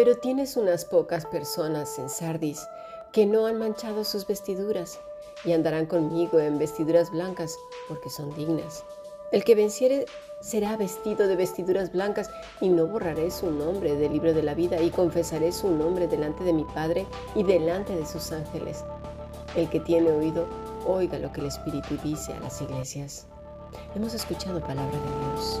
Pero 0.00 0.16
tienes 0.16 0.56
unas 0.56 0.86
pocas 0.86 1.26
personas 1.26 1.98
en 1.98 2.08
Sardis 2.08 2.66
que 3.12 3.26
no 3.26 3.44
han 3.44 3.58
manchado 3.58 4.02
sus 4.02 4.26
vestiduras 4.26 4.98
y 5.44 5.52
andarán 5.52 5.84
conmigo 5.84 6.40
en 6.40 6.58
vestiduras 6.58 7.10
blancas 7.10 7.54
porque 7.86 8.08
son 8.08 8.34
dignas. 8.34 8.82
El 9.30 9.44
que 9.44 9.54
venciere 9.54 10.06
será 10.40 10.78
vestido 10.78 11.28
de 11.28 11.36
vestiduras 11.36 11.92
blancas 11.92 12.30
y 12.62 12.70
no 12.70 12.86
borraré 12.86 13.30
su 13.30 13.50
nombre 13.50 13.94
del 13.94 14.14
libro 14.14 14.32
de 14.32 14.42
la 14.42 14.54
vida 14.54 14.80
y 14.80 14.88
confesaré 14.88 15.52
su 15.52 15.68
nombre 15.68 16.08
delante 16.08 16.44
de 16.44 16.54
mi 16.54 16.64
Padre 16.64 17.04
y 17.34 17.42
delante 17.42 17.94
de 17.94 18.06
sus 18.06 18.32
ángeles. 18.32 18.82
El 19.54 19.68
que 19.68 19.80
tiene 19.80 20.10
oído, 20.12 20.46
oiga 20.86 21.18
lo 21.18 21.30
que 21.30 21.42
el 21.42 21.48
Espíritu 21.48 21.98
dice 22.02 22.32
a 22.32 22.40
las 22.40 22.62
iglesias. 22.62 23.26
Hemos 23.94 24.14
escuchado 24.14 24.60
palabra 24.60 24.96
de 24.96 25.34
Dios. 25.34 25.60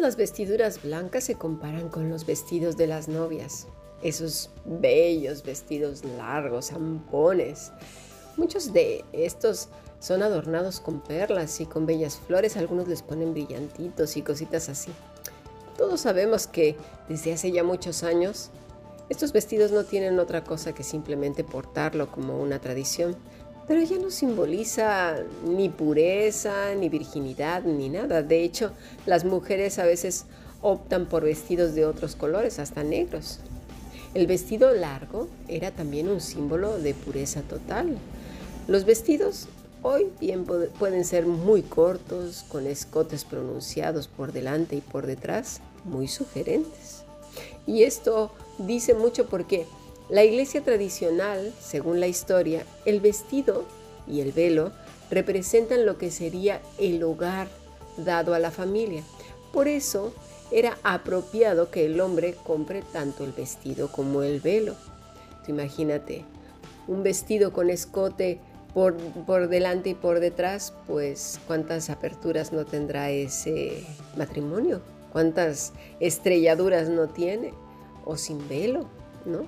Las 0.00 0.16
vestiduras 0.16 0.82
blancas 0.82 1.24
se 1.24 1.36
comparan 1.36 1.88
con 1.88 2.08
los 2.08 2.26
vestidos 2.26 2.76
de 2.76 2.86
las 2.86 3.08
novias, 3.08 3.66
esos 4.02 4.50
bellos 4.64 5.42
vestidos 5.42 6.04
largos, 6.04 6.66
zampones. 6.68 7.72
Muchos 8.36 8.72
de 8.72 9.04
estos 9.12 9.68
son 10.00 10.22
adornados 10.22 10.80
con 10.80 11.00
perlas 11.00 11.60
y 11.60 11.66
con 11.66 11.86
bellas 11.86 12.16
flores, 12.16 12.56
algunos 12.56 12.88
les 12.88 13.02
ponen 13.02 13.32
brillantitos 13.32 14.16
y 14.16 14.22
cositas 14.22 14.68
así. 14.68 14.92
Todos 15.76 16.02
sabemos 16.02 16.46
que 16.46 16.76
desde 17.08 17.32
hace 17.32 17.50
ya 17.52 17.64
muchos 17.64 18.02
años 18.02 18.50
estos 19.08 19.32
vestidos 19.32 19.70
no 19.70 19.84
tienen 19.84 20.18
otra 20.18 20.44
cosa 20.44 20.74
que 20.74 20.82
simplemente 20.82 21.44
portarlo 21.44 22.10
como 22.10 22.40
una 22.40 22.58
tradición, 22.58 23.16
pero 23.66 23.82
ya 23.82 23.98
no 23.98 24.10
simboliza 24.10 25.16
ni 25.46 25.68
pureza, 25.68 26.74
ni 26.74 26.88
virginidad, 26.88 27.62
ni 27.62 27.88
nada. 27.88 28.22
De 28.22 28.42
hecho, 28.42 28.72
las 29.06 29.24
mujeres 29.24 29.78
a 29.78 29.84
veces 29.84 30.26
optan 30.60 31.06
por 31.06 31.24
vestidos 31.24 31.74
de 31.74 31.86
otros 31.86 32.16
colores, 32.16 32.58
hasta 32.58 32.82
negros. 32.82 33.40
El 34.14 34.26
vestido 34.26 34.72
largo 34.72 35.28
era 35.48 35.70
también 35.70 36.08
un 36.08 36.20
símbolo 36.20 36.78
de 36.78 36.94
pureza 36.94 37.42
total. 37.42 37.96
Los 38.68 38.84
vestidos 38.84 39.48
hoy 39.82 40.06
bien 40.20 40.44
pueden 40.44 41.04
ser 41.04 41.26
muy 41.26 41.62
cortos, 41.62 42.44
con 42.48 42.66
escotes 42.66 43.24
pronunciados 43.24 44.08
por 44.08 44.32
delante 44.32 44.76
y 44.76 44.80
por 44.80 45.06
detrás, 45.06 45.60
muy 45.84 46.08
sugerentes. 46.08 47.04
Y 47.66 47.82
esto 47.82 48.30
dice 48.58 48.94
mucho 48.94 49.26
porque 49.26 49.66
la 50.08 50.22
iglesia 50.22 50.62
tradicional, 50.62 51.52
según 51.60 51.98
la 51.98 52.06
historia, 52.06 52.64
el 52.84 53.00
vestido 53.00 53.64
y 54.06 54.20
el 54.20 54.32
velo 54.32 54.72
representan 55.10 55.86
lo 55.86 55.96
que 55.96 56.10
sería 56.10 56.60
el 56.78 57.02
hogar 57.02 57.48
dado 57.96 58.34
a 58.34 58.38
la 58.38 58.50
familia. 58.50 59.02
Por 59.52 59.68
eso 59.68 60.12
era 60.50 60.78
apropiado 60.82 61.70
que 61.70 61.86
el 61.86 62.00
hombre 62.00 62.34
compre 62.44 62.82
tanto 62.82 63.24
el 63.24 63.32
vestido 63.32 63.90
como 63.90 64.22
el 64.22 64.40
velo. 64.40 64.74
imagínate, 65.48 66.24
un 66.86 67.02
vestido 67.02 67.52
con 67.52 67.70
escote 67.70 68.40
por, 68.74 68.96
por, 68.96 69.48
delante 69.48 69.90
y 69.90 69.94
por 69.94 70.20
detrás, 70.20 70.74
pues 70.86 71.40
cuántas 71.46 71.90
aperturas 71.90 72.52
no 72.52 72.64
tendrá 72.64 73.10
ese 73.10 73.86
matrimonio, 74.16 74.82
cuántas 75.12 75.72
estrelladuras 76.00 76.88
no 76.88 77.08
tiene, 77.08 77.54
o 78.04 78.16
sin 78.16 78.46
velo, 78.48 78.86
¿no? 79.24 79.46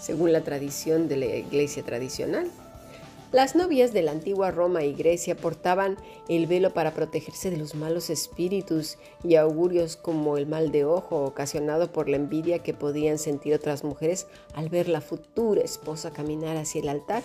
Según 0.00 0.32
la 0.32 0.42
tradición 0.42 1.08
de 1.08 1.16
la 1.16 1.26
iglesia 1.26 1.82
tradicional. 1.82 2.50
Las 3.32 3.56
novias 3.56 3.92
de 3.92 4.02
la 4.02 4.12
antigua 4.12 4.52
Roma 4.52 4.84
y 4.84 4.94
Grecia 4.94 5.36
portaban 5.36 5.96
el 6.28 6.46
velo 6.46 6.72
para 6.72 6.94
protegerse 6.94 7.50
de 7.50 7.56
los 7.56 7.74
malos 7.74 8.08
espíritus 8.08 8.98
y 9.24 9.34
augurios 9.34 9.96
como 9.96 10.38
el 10.38 10.46
mal 10.46 10.70
de 10.70 10.84
ojo 10.84 11.24
ocasionado 11.24 11.90
por 11.90 12.08
la 12.08 12.16
envidia 12.16 12.60
que 12.60 12.72
podían 12.72 13.18
sentir 13.18 13.52
otras 13.52 13.82
mujeres 13.82 14.28
al 14.54 14.68
ver 14.68 14.88
la 14.88 15.00
futura 15.00 15.60
esposa 15.60 16.12
caminar 16.12 16.56
hacia 16.56 16.80
el 16.80 16.88
altar. 16.88 17.24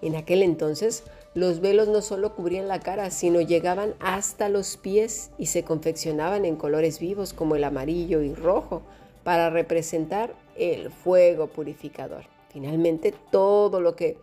En 0.00 0.16
aquel 0.16 0.42
entonces, 0.42 1.04
los 1.34 1.60
velos 1.60 1.88
no 1.88 2.00
solo 2.00 2.34
cubrían 2.34 2.66
la 2.66 2.80
cara, 2.80 3.10
sino 3.10 3.40
llegaban 3.40 3.94
hasta 4.00 4.48
los 4.48 4.76
pies 4.76 5.30
y 5.38 5.46
se 5.46 5.62
confeccionaban 5.62 6.46
en 6.46 6.56
colores 6.56 6.98
vivos 6.98 7.32
como 7.34 7.54
el 7.54 7.64
amarillo 7.64 8.22
y 8.22 8.34
rojo 8.34 8.82
para 9.24 9.50
representar 9.50 10.34
el 10.56 10.90
fuego 10.90 11.46
purificador. 11.46 12.24
Finalmente, 12.50 13.14
todo 13.30 13.80
lo 13.80 13.96
que 13.96 14.18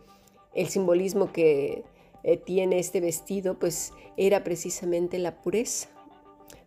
el 0.54 0.68
simbolismo 0.68 1.32
que 1.32 1.84
eh, 2.22 2.36
tiene 2.36 2.78
este 2.78 3.00
vestido, 3.00 3.58
pues 3.58 3.92
era 4.16 4.44
precisamente 4.44 5.18
la 5.18 5.40
pureza. 5.42 5.88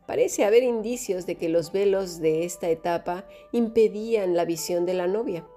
Parece 0.05 0.43
haber 0.43 0.63
indicios 0.63 1.25
de 1.25 1.35
que 1.35 1.49
los 1.49 1.71
velos 1.71 2.19
de 2.19 2.43
esta 2.43 2.69
etapa 2.69 3.25
impedían 3.51 4.35
la 4.35 4.45
visión 4.45 4.85
de 4.85 4.93
la 4.93 5.07
novia, 5.07 5.47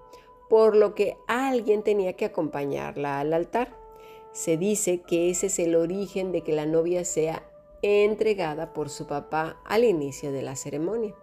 por 0.49 0.77
lo 0.77 0.95
que 0.95 1.17
alguien 1.27 1.83
tenía 1.83 2.13
que 2.13 2.27
acompañarla 2.27 3.19
al 3.19 3.33
altar. 3.33 3.77
Se 4.33 4.57
dice 4.57 5.01
que 5.01 5.31
ese 5.31 5.47
es 5.47 5.59
el 5.59 5.75
origen 5.75 6.31
de 6.31 6.43
que 6.43 6.53
la 6.53 6.67
novia 6.67 7.05
sea 7.05 7.43
entregada 7.83 8.73
por 8.73 8.91
su 8.91 9.07
papá 9.07 9.61
al 9.65 9.85
inicio 9.85 10.31
de 10.31 10.43
la 10.43 10.55
ceremonia. 10.55 11.15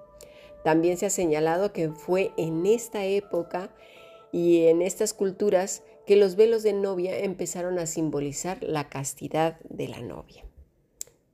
También 0.63 0.97
se 0.97 1.05
ha 1.05 1.09
señalado 1.09 1.73
que 1.73 1.89
fue 1.89 2.31
en 2.37 2.65
esta 2.65 3.05
época 3.05 3.69
y 4.31 4.65
en 4.65 4.81
estas 4.81 5.13
culturas 5.13 5.83
que 6.05 6.15
los 6.15 6.35
velos 6.35 6.63
de 6.63 6.73
novia 6.73 7.17
empezaron 7.19 7.79
a 7.79 7.85
simbolizar 7.85 8.61
la 8.61 8.89
castidad 8.89 9.59
de 9.69 9.87
la 9.87 10.01
novia. 10.01 10.43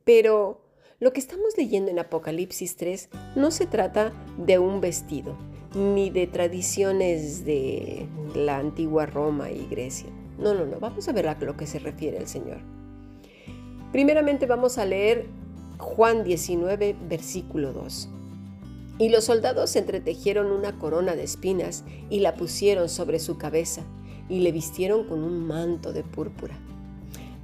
Pero 0.04 0.62
lo 1.00 1.14
que 1.14 1.20
estamos 1.20 1.58
leyendo 1.58 1.90
en 1.92 2.00
Apocalipsis 2.00 2.76
3 2.76 3.10
no 3.36 3.52
se 3.52 3.66
trata 3.66 4.12
de 4.38 4.60
un 4.60 4.82
vestido, 4.82 5.38
ni 5.74 6.10
de 6.10 6.28
tradiciones 6.28 7.46
de 7.46 8.08
la 8.36 8.58
antigua 8.58 9.06
Roma 9.06 9.50
y 9.52 9.66
Grecia. 9.68 10.10
No, 10.38 10.54
no, 10.54 10.66
no, 10.66 10.80
vamos 10.80 11.08
a 11.08 11.14
ver 11.14 11.28
a 11.28 11.38
lo 11.40 11.56
que 11.56 11.68
se 11.68 11.80
refiere 11.80 12.18
el 12.18 12.28
Señor. 12.28 12.60
Primeramente 13.92 14.46
vamos 14.46 14.78
a 14.78 14.86
leer 14.86 15.28
Juan 15.78 16.24
19, 16.24 16.96
versículo 17.08 17.74
2. 17.74 18.10
Y 19.00 19.08
los 19.08 19.24
soldados 19.24 19.78
entretejieron 19.78 20.52
una 20.52 20.78
corona 20.78 21.16
de 21.16 21.24
espinas 21.24 21.86
y 22.10 22.20
la 22.20 22.36
pusieron 22.36 22.90
sobre 22.90 23.20
su 23.20 23.38
cabeza 23.38 23.84
y 24.28 24.42
le 24.42 24.52
vistieron 24.52 25.06
con 25.06 25.24
un 25.24 25.48
manto 25.48 25.94
de 25.94 26.04
púrpura. 26.04 26.60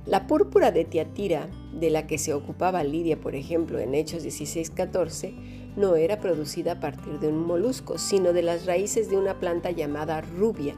La 0.05 0.27
púrpura 0.27 0.71
de 0.71 0.83
Tiatira, 0.83 1.49
de 1.73 1.89
la 1.89 2.07
que 2.07 2.17
se 2.17 2.33
ocupaba 2.33 2.83
Lidia, 2.83 3.19
por 3.19 3.35
ejemplo, 3.35 3.79
en 3.79 3.95
Hechos 3.95 4.21
16:14, 4.23 5.33
no 5.77 5.95
era 5.95 6.19
producida 6.19 6.73
a 6.73 6.79
partir 6.81 7.19
de 7.19 7.29
un 7.29 7.47
molusco, 7.47 7.97
sino 7.97 8.33
de 8.33 8.43
las 8.43 8.65
raíces 8.65 9.09
de 9.09 9.17
una 9.17 9.39
planta 9.39 9.71
llamada 9.71 10.19
rubia, 10.21 10.75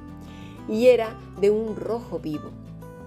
y 0.70 0.88
era 0.88 1.20
de 1.42 1.50
un 1.50 1.76
rojo 1.76 2.20
vivo. 2.20 2.52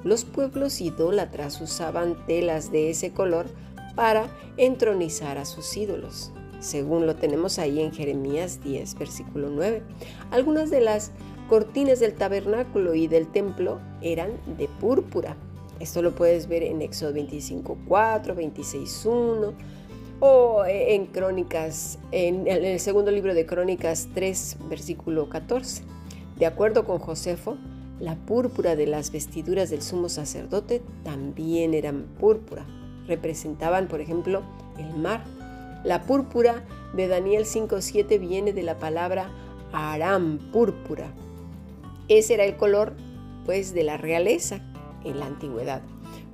Los 0.03 0.25
pueblos 0.25 0.81
idólatras 0.81 1.61
usaban 1.61 2.27
telas 2.27 2.73
de 2.73 2.91
ese 2.91 3.13
color 3.13 3.47
para 3.95 4.29
entronizar 4.57 5.39
a 5.39 5.45
sus 5.45 5.77
ídolos 5.77 6.33
según 6.61 7.07
lo 7.07 7.17
tenemos 7.17 7.59
ahí 7.59 7.81
en 7.81 7.93
Jeremías 7.93 8.63
10, 8.63 8.99
versículo 8.99 9.51
9. 9.51 9.83
Algunas 10.31 10.71
de 10.71 10.81
las 10.81 11.11
cortinas 11.49 11.99
del 11.99 12.15
tabernáculo 12.15 12.95
y 12.95 13.09
del 13.09 13.27
templo 13.27 13.81
eran 14.03 14.31
de 14.57 14.69
púrpura. 14.69 15.37
Esto 15.81 16.03
lo 16.03 16.15
puedes 16.15 16.47
ver 16.47 16.63
en 16.63 16.83
Éxodo 16.83 17.13
25, 17.13 17.79
4, 17.89 18.35
26, 18.35 19.07
1 19.07 19.55
o 20.21 20.65
en 20.67 21.07
Crónicas, 21.07 21.99
en 22.13 22.47
el 22.47 22.79
segundo 22.79 23.11
libro 23.11 23.33
de 23.35 23.47
Crónicas 23.47 24.09
3, 24.15 24.59
versículo 24.69 25.31
14. 25.31 25.83
De 26.39 26.45
acuerdo 26.47 26.85
con 26.85 26.99
Josefo, 26.99 27.57
La 28.01 28.17
púrpura 28.17 28.77
de 28.77 28.87
las 28.87 29.13
vestiduras 29.13 29.69
del 29.69 29.83
sumo 29.83 30.09
sacerdote 30.09 30.81
también 31.05 31.75
eran 31.75 32.05
púrpura. 32.19 32.67
Representaban, 33.07 33.89
por 33.89 34.01
ejemplo, 34.01 34.43
el 34.79 34.95
mar. 34.97 35.23
La 35.85 36.03
púrpura 36.03 36.65
de 36.93 37.09
Daniel 37.09 37.45
5.7 37.45 38.21
viene 38.21 38.53
de 38.53 38.63
la 38.63 38.79
palabra 38.79 39.31
aram, 39.73 40.39
púrpura. 40.53 41.13
Ese 42.09 42.35
era 42.35 42.45
el 42.45 42.57
color, 42.57 42.95
pues, 43.47 43.73
de 43.73 43.85
la 43.85 43.97
realeza 43.97 44.61
en 45.05 45.19
la 45.19 45.27
antigüedad, 45.27 45.81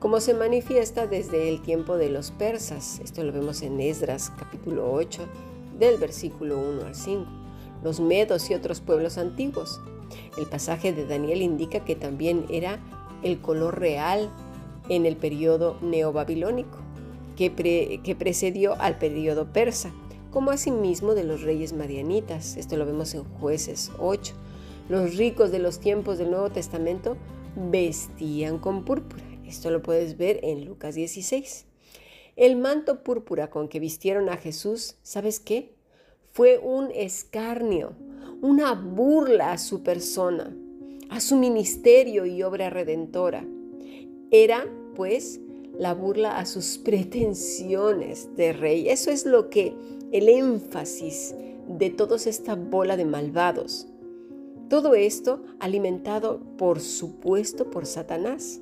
como 0.01 0.21
se 0.21 0.35
manifiesta 0.35 1.07
desde 1.07 1.49
el 1.49 1.63
tiempo 1.63 1.97
de 1.97 2.11
los 2.11 2.33
persas. 2.33 2.99
Esto 2.99 3.23
lo 3.23 3.33
vemos 3.33 3.63
en 3.63 3.81
Esdras 3.81 4.33
capítulo 4.37 4.93
8, 4.93 5.23
del 5.79 5.99
versículo 5.99 6.59
1 6.59 6.87
al 6.87 6.95
5. 6.95 7.27
Los 7.85 8.01
medos 8.01 8.51
y 8.51 8.55
otros 8.55 8.81
pueblos 8.81 9.19
antiguos. 9.19 9.81
El 10.39 10.47
pasaje 10.47 10.93
de 10.93 11.07
Daniel 11.07 11.43
indica 11.43 11.85
que 11.85 11.95
también 11.95 12.47
era 12.49 12.81
el 13.23 13.41
color 13.41 13.79
real 13.79 14.31
en 14.89 15.07
el 15.07 15.17
periodo 15.17 15.77
neobabilónico, 15.83 16.79
que, 17.37 18.17
precedió 18.19 18.75
al 18.81 18.99
periodo 18.99 19.53
persa, 19.53 19.93
como 20.31 20.51
asimismo 20.51 21.15
de 21.15 21.25
los 21.25 21.43
reyes 21.43 21.73
madianitas. 21.73 22.57
Esto 22.57 22.77
lo 22.77 22.87
vemos 22.87 23.15
en 23.15 23.25
jueces 23.25 23.93
8. 23.99 24.35
Los 24.89 25.17
ricos 25.17 25.53
de 25.53 25.59
los 25.59 25.79
tiempos 25.79 26.19
del 26.19 26.31
Nuevo 26.31 26.51
Testamento 26.51 27.17
vestían 27.71 28.59
con 28.59 28.85
púrpura. 28.85 29.23
Esto 29.47 29.71
lo 29.71 29.83
puedes 29.83 30.17
ver 30.17 30.41
en 30.43 30.65
Lucas 30.65 30.95
16. 30.95 31.67
El 32.37 32.57
manto 32.57 33.03
púrpura 33.03 33.49
con 33.49 33.69
que 33.69 33.81
vistieron 33.81 34.29
a 34.29 34.37
Jesús, 34.37 34.97
¿sabes 35.03 35.41
qué? 35.41 35.75
Fue 36.33 36.59
un 36.59 36.91
escarnio, 36.95 37.95
una 38.43 38.75
burla 38.75 39.53
a 39.53 39.59
su 39.59 39.83
persona, 39.83 40.55
a 41.09 41.21
su 41.21 41.37
ministerio 41.37 42.27
y 42.27 42.43
obra 42.43 42.69
redentora. 42.69 43.47
Era, 44.31 44.67
pues, 44.95 45.41
la 45.79 45.95
burla 45.95 46.39
a 46.39 46.47
sus 46.47 46.79
pretensiones 46.85 48.35
de 48.37 48.53
rey. 48.53 48.89
Eso 48.89 49.11
es 49.11 49.27
lo 49.27 49.51
que 49.51 49.75
el 50.13 50.29
énfasis 50.29 51.35
de 51.69 51.91
toda 51.91 52.17
esta 52.17 52.55
bola 52.55 52.97
de 52.97 53.05
malvados. 53.05 53.89
Todo 54.69 54.95
esto 54.95 55.43
alimentado, 55.61 56.41
por 56.57 56.81
supuesto, 56.81 57.71
por 57.71 57.87
Satanás. 57.87 58.61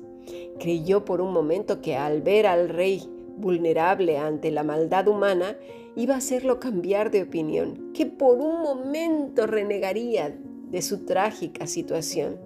Creyó 0.59 1.05
por 1.05 1.21
un 1.21 1.33
momento 1.33 1.81
que 1.81 1.95
al 1.95 2.21
ver 2.21 2.47
al 2.47 2.69
rey 2.69 3.09
vulnerable 3.37 4.17
ante 4.17 4.51
la 4.51 4.63
maldad 4.63 5.07
humana, 5.07 5.57
iba 5.95 6.15
a 6.15 6.17
hacerlo 6.17 6.59
cambiar 6.59 7.11
de 7.11 7.23
opinión, 7.23 7.91
que 7.93 8.05
por 8.05 8.39
un 8.39 8.61
momento 8.61 9.47
renegaría 9.47 10.37
de 10.69 10.81
su 10.81 11.05
trágica 11.05 11.67
situación. 11.67 12.37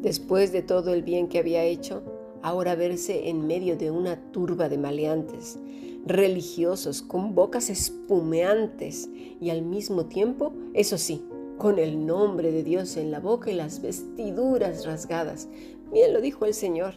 Después 0.00 0.52
de 0.52 0.62
todo 0.62 0.92
el 0.92 1.02
bien 1.02 1.28
que 1.28 1.38
había 1.38 1.64
hecho, 1.64 2.02
ahora 2.46 2.76
verse 2.76 3.28
en 3.28 3.44
medio 3.44 3.76
de 3.76 3.90
una 3.90 4.30
turba 4.30 4.68
de 4.68 4.78
maleantes, 4.78 5.58
religiosos 6.06 7.02
con 7.02 7.34
bocas 7.34 7.70
espumeantes 7.70 9.10
y 9.40 9.50
al 9.50 9.62
mismo 9.62 10.06
tiempo, 10.06 10.52
eso 10.72 10.96
sí, 10.96 11.24
con 11.58 11.80
el 11.80 12.06
nombre 12.06 12.52
de 12.52 12.62
Dios 12.62 12.96
en 12.96 13.10
la 13.10 13.18
boca 13.18 13.50
y 13.50 13.54
las 13.54 13.82
vestiduras 13.82 14.86
rasgadas. 14.86 15.48
Bien 15.92 16.12
lo 16.12 16.20
dijo 16.20 16.46
el 16.46 16.54
Señor, 16.54 16.94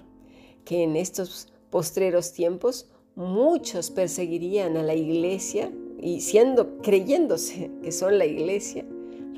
que 0.66 0.84
en 0.84 0.96
estos 0.96 1.52
postreros 1.72 2.32
tiempos 2.32 2.88
muchos 3.16 3.90
perseguirían 3.90 4.78
a 4.78 4.84
la 4.84 4.94
iglesia 4.94 5.72
y 6.00 6.22
siendo 6.22 6.78
creyéndose 6.84 7.72
que 7.82 7.92
son 7.92 8.20
la 8.20 8.28
iglesia, 8.28 8.86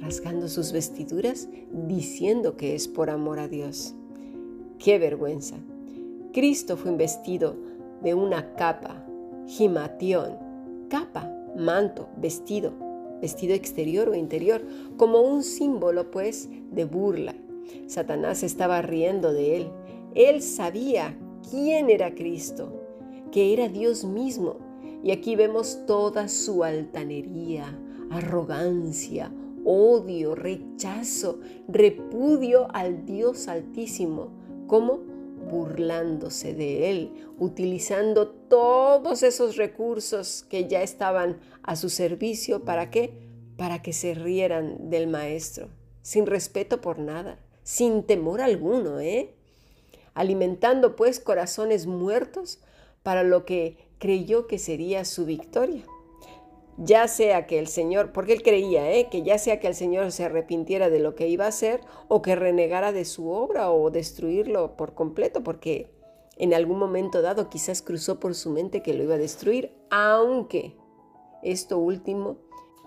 rasgando 0.01 0.49
sus 0.49 0.73
vestiduras, 0.73 1.47
diciendo 1.71 2.57
que 2.57 2.75
es 2.75 2.89
por 2.89 3.09
amor 3.09 3.39
a 3.39 3.47
Dios. 3.47 3.95
¡Qué 4.77 4.99
vergüenza! 4.99 5.55
Cristo 6.33 6.77
fue 6.77 6.91
investido 6.91 7.55
de 8.01 8.13
una 8.13 8.53
capa, 8.55 9.05
gimatión, 9.47 10.37
capa, 10.89 11.31
manto, 11.57 12.09
vestido, 12.17 12.73
vestido 13.21 13.53
exterior 13.53 14.09
o 14.09 14.15
interior, 14.15 14.61
como 14.97 15.21
un 15.21 15.43
símbolo 15.43 16.11
pues 16.11 16.49
de 16.71 16.85
burla. 16.85 17.35
Satanás 17.87 18.43
estaba 18.43 18.81
riendo 18.81 19.33
de 19.33 19.57
él. 19.57 19.69
Él 20.15 20.41
sabía 20.41 21.17
quién 21.49 21.89
era 21.89 22.15
Cristo 22.15 22.81
que 23.31 23.53
era 23.53 23.69
Dios 23.69 24.03
mismo. 24.03 24.57
Y 25.03 25.11
aquí 25.11 25.35
vemos 25.35 25.85
toda 25.87 26.27
su 26.27 26.63
altanería, 26.63 27.79
arrogancia, 28.11 29.31
odio, 29.63 30.35
rechazo, 30.35 31.39
repudio 31.67 32.67
al 32.73 33.05
Dios 33.05 33.47
altísimo, 33.47 34.29
como 34.67 34.99
burlándose 35.49 36.53
de 36.53 36.89
él, 36.89 37.13
utilizando 37.37 38.29
todos 38.29 39.23
esos 39.23 39.57
recursos 39.57 40.45
que 40.49 40.67
ya 40.67 40.81
estaban 40.81 41.39
a 41.63 41.75
su 41.75 41.89
servicio, 41.89 42.63
¿para 42.63 42.89
qué? 42.89 43.13
Para 43.57 43.81
que 43.81 43.93
se 43.93 44.13
rieran 44.13 44.89
del 44.89 45.07
maestro, 45.07 45.69
sin 46.01 46.25
respeto 46.25 46.81
por 46.81 46.99
nada, 46.99 47.39
sin 47.63 48.03
temor 48.03 48.41
alguno, 48.41 48.99
¿eh? 48.99 49.33
Alimentando 50.13 50.95
pues 50.95 51.19
corazones 51.19 51.87
muertos 51.87 52.59
para 53.03 53.23
lo 53.23 53.45
que 53.45 53.77
creyó 53.97 54.47
que 54.47 54.59
sería 54.59 55.05
su 55.05 55.25
victoria. 55.25 55.83
Ya 56.77 57.07
sea 57.07 57.45
que 57.47 57.59
el 57.59 57.67
Señor, 57.67 58.11
porque 58.11 58.33
él 58.33 58.41
creía, 58.41 58.91
¿eh? 58.91 59.07
que 59.09 59.23
ya 59.23 59.37
sea 59.37 59.59
que 59.59 59.67
el 59.67 59.75
Señor 59.75 60.11
se 60.11 60.23
arrepintiera 60.23 60.89
de 60.89 60.99
lo 60.99 61.15
que 61.15 61.27
iba 61.27 61.45
a 61.45 61.49
hacer 61.49 61.81
o 62.07 62.21
que 62.21 62.35
renegara 62.35 62.91
de 62.91 63.05
su 63.05 63.29
obra 63.29 63.71
o 63.71 63.91
destruirlo 63.91 64.75
por 64.77 64.93
completo, 64.93 65.43
porque 65.43 65.91
en 66.37 66.53
algún 66.53 66.79
momento 66.79 67.21
dado 67.21 67.49
quizás 67.49 67.81
cruzó 67.81 68.19
por 68.19 68.35
su 68.35 68.49
mente 68.49 68.81
que 68.81 68.93
lo 68.93 69.03
iba 69.03 69.15
a 69.15 69.19
destruir, 69.19 69.73
aunque 69.89 70.75
esto 71.43 71.77
último, 71.77 72.37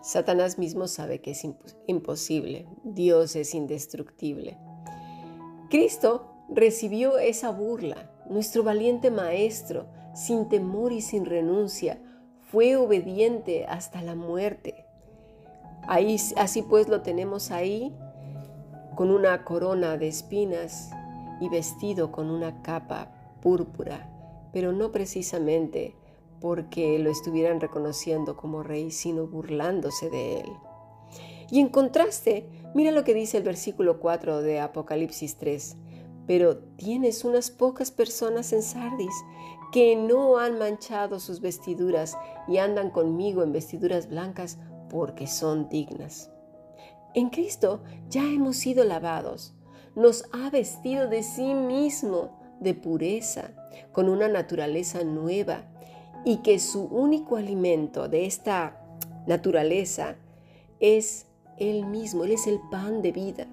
Satanás 0.02 0.58
mismo 0.58 0.86
sabe 0.86 1.20
que 1.20 1.30
es 1.30 1.46
imposible, 1.86 2.66
Dios 2.84 3.36
es 3.36 3.54
indestructible. 3.54 4.58
Cristo 5.70 6.30
recibió 6.48 7.18
esa 7.18 7.50
burla, 7.50 8.10
nuestro 8.28 8.62
valiente 8.62 9.10
Maestro, 9.10 9.86
sin 10.14 10.48
temor 10.48 10.92
y 10.92 11.00
sin 11.00 11.24
renuncia, 11.24 12.00
fue 12.54 12.76
obediente 12.76 13.66
hasta 13.66 14.00
la 14.00 14.14
muerte. 14.14 14.84
Ahí, 15.88 16.16
así 16.36 16.62
pues 16.62 16.86
lo 16.88 17.02
tenemos 17.02 17.50
ahí, 17.50 17.92
con 18.94 19.10
una 19.10 19.42
corona 19.42 19.96
de 19.96 20.06
espinas 20.06 20.92
y 21.40 21.48
vestido 21.48 22.12
con 22.12 22.30
una 22.30 22.62
capa 22.62 23.10
púrpura, 23.42 24.08
pero 24.52 24.70
no 24.72 24.92
precisamente 24.92 25.96
porque 26.40 27.00
lo 27.00 27.10
estuvieran 27.10 27.60
reconociendo 27.60 28.36
como 28.36 28.62
rey, 28.62 28.92
sino 28.92 29.26
burlándose 29.26 30.08
de 30.08 30.42
él. 30.42 30.52
Y 31.50 31.58
en 31.58 31.68
contraste, 31.68 32.48
mira 32.72 32.92
lo 32.92 33.02
que 33.02 33.14
dice 33.14 33.38
el 33.38 33.42
versículo 33.42 33.98
4 33.98 34.42
de 34.42 34.60
Apocalipsis 34.60 35.38
3. 35.38 35.76
Pero 36.28 36.56
tienes 36.56 37.24
unas 37.24 37.50
pocas 37.50 37.90
personas 37.90 38.52
en 38.52 38.62
Sardis 38.62 39.12
que 39.74 39.96
no 39.96 40.38
han 40.38 40.56
manchado 40.56 41.18
sus 41.18 41.40
vestiduras 41.40 42.16
y 42.46 42.58
andan 42.58 42.90
conmigo 42.90 43.42
en 43.42 43.50
vestiduras 43.50 44.08
blancas 44.08 44.56
porque 44.88 45.26
son 45.26 45.68
dignas. 45.68 46.30
En 47.12 47.28
Cristo 47.28 47.82
ya 48.08 48.22
hemos 48.22 48.54
sido 48.56 48.84
lavados. 48.84 49.52
Nos 49.96 50.26
ha 50.32 50.48
vestido 50.50 51.08
de 51.08 51.24
sí 51.24 51.54
mismo 51.54 52.38
de 52.60 52.74
pureza, 52.74 53.50
con 53.90 54.08
una 54.08 54.28
naturaleza 54.28 55.02
nueva, 55.02 55.64
y 56.24 56.36
que 56.36 56.60
su 56.60 56.84
único 56.84 57.34
alimento 57.34 58.08
de 58.08 58.26
esta 58.26 58.80
naturaleza 59.26 60.14
es 60.78 61.26
Él 61.58 61.84
mismo, 61.84 62.22
Él 62.22 62.30
es 62.30 62.46
el 62.46 62.60
pan 62.70 63.02
de 63.02 63.10
vida 63.10 63.48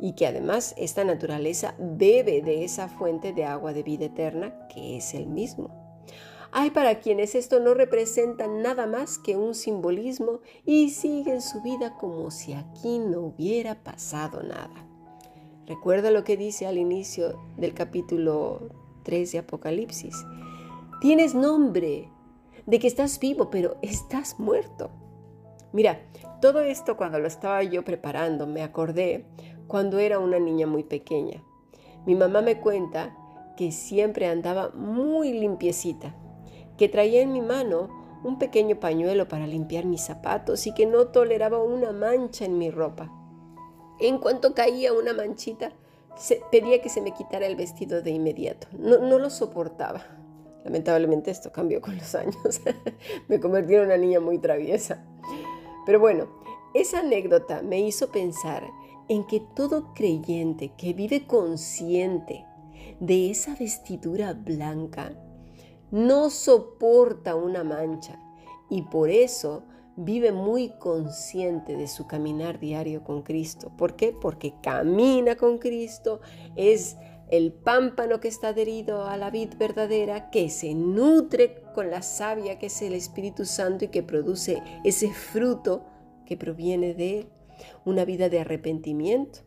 y 0.00 0.12
que 0.12 0.26
además 0.26 0.74
esta 0.78 1.04
naturaleza 1.04 1.74
bebe 1.78 2.40
de 2.40 2.64
esa 2.64 2.88
fuente 2.88 3.32
de 3.32 3.44
agua 3.44 3.72
de 3.72 3.82
vida 3.82 4.06
eterna 4.06 4.66
que 4.68 4.96
es 4.96 5.14
el 5.14 5.26
mismo. 5.26 5.70
Hay 6.52 6.70
para 6.70 6.98
quienes 6.98 7.36
esto 7.36 7.60
no 7.60 7.74
representa 7.74 8.48
nada 8.48 8.86
más 8.86 9.18
que 9.18 9.36
un 9.36 9.54
simbolismo 9.54 10.40
y 10.64 10.90
siguen 10.90 11.42
su 11.42 11.62
vida 11.62 11.96
como 11.96 12.30
si 12.32 12.54
aquí 12.54 12.98
no 12.98 13.20
hubiera 13.20 13.84
pasado 13.84 14.42
nada. 14.42 14.86
Recuerda 15.66 16.10
lo 16.10 16.24
que 16.24 16.36
dice 16.36 16.66
al 16.66 16.78
inicio 16.78 17.38
del 17.56 17.74
capítulo 17.74 18.70
3 19.04 19.30
de 19.30 19.38
Apocalipsis. 19.38 20.16
Tienes 21.00 21.36
nombre 21.36 22.08
de 22.66 22.78
que 22.80 22.88
estás 22.88 23.20
vivo, 23.20 23.50
pero 23.50 23.76
estás 23.80 24.40
muerto. 24.40 24.90
Mira, 25.72 26.00
todo 26.40 26.62
esto 26.62 26.96
cuando 26.96 27.20
lo 27.20 27.28
estaba 27.28 27.62
yo 27.62 27.84
preparando 27.84 28.48
me 28.48 28.62
acordé 28.62 29.24
cuando 29.70 30.00
era 30.00 30.18
una 30.18 30.40
niña 30.40 30.66
muy 30.66 30.82
pequeña. 30.82 31.44
Mi 32.04 32.16
mamá 32.16 32.42
me 32.42 32.60
cuenta 32.60 33.16
que 33.56 33.70
siempre 33.70 34.26
andaba 34.26 34.70
muy 34.70 35.32
limpiecita, 35.32 36.12
que 36.76 36.88
traía 36.88 37.20
en 37.20 37.32
mi 37.32 37.40
mano 37.40 37.88
un 38.24 38.36
pequeño 38.36 38.80
pañuelo 38.80 39.28
para 39.28 39.46
limpiar 39.46 39.84
mis 39.84 40.00
zapatos 40.00 40.66
y 40.66 40.74
que 40.74 40.86
no 40.86 41.06
toleraba 41.06 41.62
una 41.62 41.92
mancha 41.92 42.44
en 42.44 42.58
mi 42.58 42.68
ropa. 42.68 43.12
En 44.00 44.18
cuanto 44.18 44.54
caía 44.54 44.92
una 44.92 45.12
manchita, 45.12 45.70
pedía 46.50 46.82
que 46.82 46.88
se 46.88 47.00
me 47.00 47.12
quitara 47.12 47.46
el 47.46 47.54
vestido 47.54 48.02
de 48.02 48.10
inmediato. 48.10 48.66
No, 48.76 48.98
no 48.98 49.20
lo 49.20 49.30
soportaba. 49.30 50.04
Lamentablemente 50.64 51.30
esto 51.30 51.52
cambió 51.52 51.80
con 51.80 51.96
los 51.96 52.12
años. 52.16 52.60
me 53.28 53.38
convertí 53.38 53.76
en 53.76 53.82
una 53.82 53.96
niña 53.96 54.18
muy 54.18 54.38
traviesa. 54.38 55.06
Pero 55.86 56.00
bueno, 56.00 56.26
esa 56.74 56.98
anécdota 56.98 57.62
me 57.62 57.78
hizo 57.78 58.08
pensar 58.08 58.64
en 59.10 59.24
que 59.24 59.40
todo 59.40 59.92
creyente 59.92 60.72
que 60.78 60.92
vive 60.92 61.26
consciente 61.26 62.46
de 63.00 63.32
esa 63.32 63.56
vestidura 63.56 64.34
blanca 64.34 65.12
no 65.90 66.30
soporta 66.30 67.34
una 67.34 67.64
mancha 67.64 68.20
y 68.70 68.82
por 68.82 69.10
eso 69.10 69.64
vive 69.96 70.30
muy 70.30 70.70
consciente 70.78 71.76
de 71.76 71.88
su 71.88 72.06
caminar 72.06 72.60
diario 72.60 73.02
con 73.02 73.22
Cristo. 73.22 73.72
¿Por 73.76 73.96
qué? 73.96 74.12
Porque 74.12 74.54
camina 74.62 75.34
con 75.34 75.58
Cristo, 75.58 76.20
es 76.54 76.96
el 77.30 77.52
pámpano 77.52 78.20
que 78.20 78.28
está 78.28 78.50
adherido 78.50 79.06
a 79.06 79.16
la 79.16 79.30
vid 79.30 79.54
verdadera, 79.58 80.30
que 80.30 80.48
se 80.50 80.72
nutre 80.72 81.64
con 81.74 81.90
la 81.90 82.02
savia 82.02 82.60
que 82.60 82.66
es 82.66 82.80
el 82.80 82.92
Espíritu 82.92 83.44
Santo 83.44 83.86
y 83.86 83.88
que 83.88 84.04
produce 84.04 84.62
ese 84.84 85.12
fruto 85.12 85.84
que 86.26 86.36
proviene 86.36 86.94
de 86.94 87.18
Él, 87.18 87.28
una 87.84 88.04
vida 88.04 88.28
de 88.28 88.40
arrepentimiento. 88.40 89.40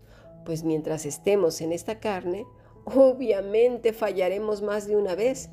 Pues 0.45 0.63
mientras 0.63 1.05
estemos 1.05 1.61
en 1.61 1.71
esta 1.71 1.99
carne, 1.99 2.45
obviamente 2.85 3.93
fallaremos 3.93 4.61
más 4.61 4.87
de 4.87 4.97
una 4.97 5.15
vez, 5.15 5.49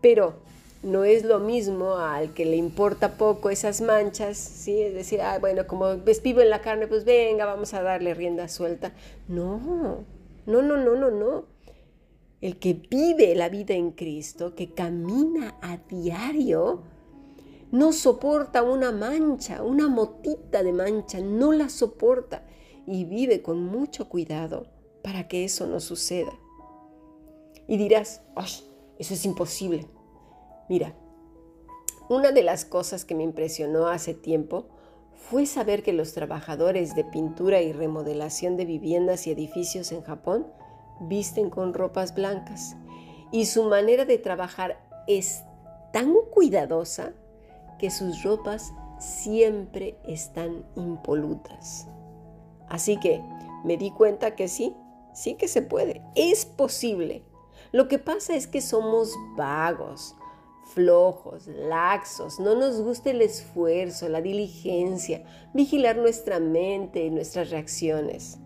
pero 0.00 0.42
no 0.84 1.04
es 1.04 1.24
lo 1.24 1.40
mismo 1.40 1.96
al 1.96 2.34
que 2.34 2.44
le 2.44 2.56
importa 2.56 3.16
poco 3.16 3.48
esas 3.48 3.80
manchas, 3.80 4.36
¿sí? 4.36 4.82
Es 4.82 4.94
decir, 4.94 5.20
ah, 5.22 5.38
bueno, 5.38 5.66
como 5.66 5.96
vivo 6.22 6.40
en 6.42 6.50
la 6.50 6.60
carne, 6.60 6.86
pues 6.86 7.04
venga, 7.04 7.46
vamos 7.46 7.72
a 7.74 7.82
darle 7.82 8.12
rienda 8.12 8.48
suelta. 8.48 8.92
No, 9.26 10.04
no, 10.46 10.62
no, 10.62 10.76
no, 10.76 10.94
no, 10.94 11.10
no. 11.10 11.44
El 12.42 12.58
que 12.58 12.74
vive 12.74 13.34
la 13.34 13.48
vida 13.48 13.74
en 13.74 13.92
Cristo, 13.92 14.54
que 14.54 14.74
camina 14.74 15.56
a 15.62 15.78
diario, 15.88 16.82
no 17.74 17.92
soporta 17.92 18.62
una 18.62 18.92
mancha, 18.92 19.60
una 19.64 19.88
motita 19.88 20.62
de 20.62 20.72
mancha, 20.72 21.18
no 21.18 21.50
la 21.50 21.68
soporta 21.68 22.46
y 22.86 23.04
vive 23.04 23.42
con 23.42 23.64
mucho 23.64 24.08
cuidado 24.08 24.68
para 25.02 25.26
que 25.26 25.42
eso 25.42 25.66
no 25.66 25.80
suceda. 25.80 26.30
Y 27.66 27.76
dirás, 27.76 28.22
eso 28.36 29.14
es 29.14 29.24
imposible. 29.24 29.88
Mira, 30.68 30.94
una 32.08 32.30
de 32.30 32.44
las 32.44 32.64
cosas 32.64 33.04
que 33.04 33.16
me 33.16 33.24
impresionó 33.24 33.88
hace 33.88 34.14
tiempo 34.14 34.68
fue 35.12 35.44
saber 35.44 35.82
que 35.82 35.92
los 35.92 36.12
trabajadores 36.12 36.94
de 36.94 37.02
pintura 37.02 37.60
y 37.60 37.72
remodelación 37.72 38.56
de 38.56 38.66
viviendas 38.66 39.26
y 39.26 39.32
edificios 39.32 39.90
en 39.90 40.02
Japón 40.02 40.46
visten 41.00 41.50
con 41.50 41.74
ropas 41.74 42.14
blancas 42.14 42.76
y 43.32 43.46
su 43.46 43.64
manera 43.64 44.04
de 44.04 44.18
trabajar 44.18 44.78
es 45.08 45.42
tan 45.92 46.14
cuidadosa 46.32 47.14
que 47.78 47.90
sus 47.90 48.22
ropas 48.22 48.72
siempre 48.98 49.98
están 50.04 50.64
impolutas. 50.76 51.86
Así 52.68 52.98
que 52.98 53.22
me 53.64 53.76
di 53.76 53.90
cuenta 53.90 54.34
que 54.34 54.48
sí, 54.48 54.74
sí 55.12 55.34
que 55.34 55.48
se 55.48 55.62
puede, 55.62 56.02
es 56.14 56.46
posible. 56.46 57.24
Lo 57.72 57.88
que 57.88 57.98
pasa 57.98 58.34
es 58.34 58.46
que 58.46 58.60
somos 58.60 59.14
vagos, 59.36 60.14
flojos, 60.74 61.46
laxos, 61.46 62.40
no 62.40 62.54
nos 62.54 62.80
gusta 62.80 63.10
el 63.10 63.20
esfuerzo, 63.22 64.08
la 64.08 64.20
diligencia, 64.20 65.24
vigilar 65.52 65.96
nuestra 65.96 66.40
mente 66.40 67.04
y 67.04 67.10
nuestras 67.10 67.50
reacciones. 67.50 68.38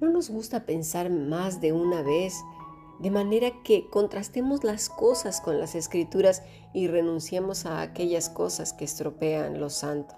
No 0.00 0.10
nos 0.10 0.30
gusta 0.30 0.64
pensar 0.64 1.10
más 1.10 1.60
de 1.60 1.72
una 1.72 2.02
vez, 2.02 2.34
de 2.98 3.10
manera 3.10 3.62
que 3.62 3.88
contrastemos 3.88 4.64
las 4.64 4.88
cosas 4.88 5.40
con 5.40 5.58
las 5.60 5.74
escrituras 5.74 6.42
y 6.74 6.88
renunciemos 6.88 7.66
a 7.66 7.80
aquellas 7.80 8.28
cosas 8.28 8.72
que 8.72 8.84
estropean 8.84 9.60
lo 9.60 9.70
santo. 9.70 10.14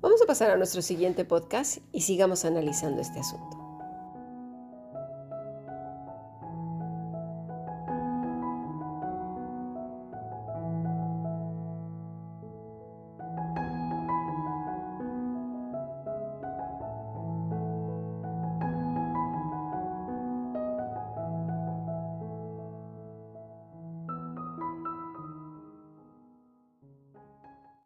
Vamos 0.00 0.20
a 0.22 0.26
pasar 0.26 0.50
a 0.50 0.56
nuestro 0.56 0.82
siguiente 0.82 1.24
podcast 1.24 1.78
y 1.92 2.02
sigamos 2.02 2.44
analizando 2.44 3.00
este 3.00 3.20
asunto. 3.20 3.63